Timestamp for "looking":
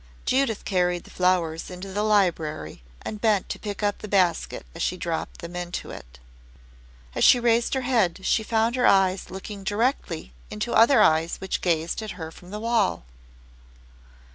9.29-9.63